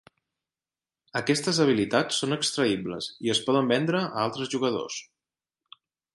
[1.19, 4.99] Aquestes habilitats són extraïbles i es poden vendre a altres jugadors.